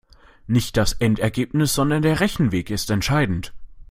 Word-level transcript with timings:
Nicht 0.47 0.77
das 0.77 0.93
Endergebnis, 0.93 1.75
sondern 1.75 2.01
der 2.01 2.21
Rechenweg 2.21 2.71
ist 2.71 2.89
entscheidend. 2.89 3.53